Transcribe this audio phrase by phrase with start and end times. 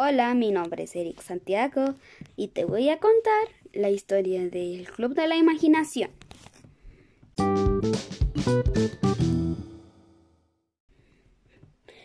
[0.00, 1.96] Hola, mi nombre es Eric Santiago
[2.36, 6.12] y te voy a contar la historia del Club de la Imaginación.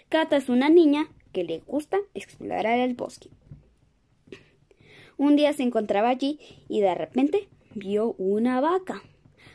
[0.10, 3.30] Cata es una niña que le gusta explorar el bosque.
[5.18, 9.04] Un día se encontraba allí y de repente vio una vaca,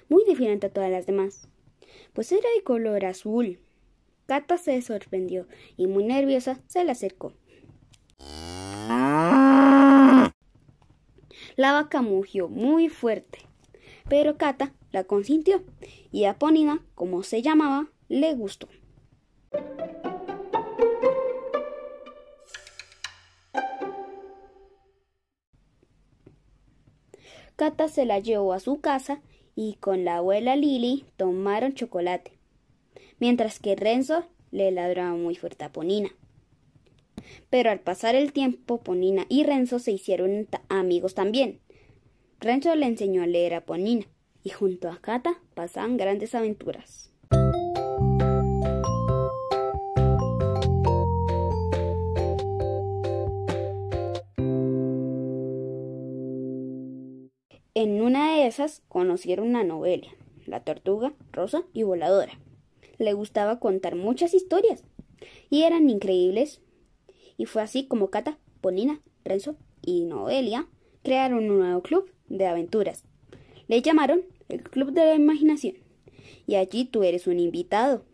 [0.08, 1.48] muy diferente a todas las demás,
[2.12, 3.58] pues era de color azul.
[4.27, 7.32] Cata se sorprendió y muy nerviosa se le acercó.
[11.58, 13.40] La vaca mugió muy fuerte,
[14.08, 15.64] pero Cata la consintió
[16.12, 18.68] y a Ponina, como se llamaba, le gustó.
[27.56, 29.20] Cata se la llevó a su casa
[29.56, 32.38] y con la abuela Lili tomaron chocolate,
[33.18, 36.11] mientras que Renzo le ladraba muy fuerte a Ponina.
[37.50, 41.60] Pero al pasar el tiempo, Ponina y Renzo se hicieron amigos también.
[42.40, 44.06] Renzo le enseñó a leer a Ponina
[44.44, 47.10] y junto a Cata pasaban grandes aventuras.
[57.74, 60.08] En una de esas conocieron una novela,
[60.46, 62.40] La Tortuga, Rosa y Voladora.
[62.98, 64.82] Le gustaba contar muchas historias
[65.48, 66.60] y eran increíbles
[67.39, 70.67] y fue así como Cata, Ponina, Renzo y Noelia
[71.03, 73.05] crearon un nuevo club de aventuras.
[73.69, 75.77] Le llamaron el Club de la Imaginación.
[76.47, 78.05] Y allí tú eres un invitado.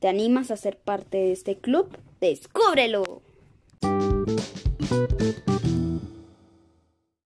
[0.00, 1.96] ¿Te animas a ser parte de este club?
[2.20, 3.22] ¡Descúbrelo!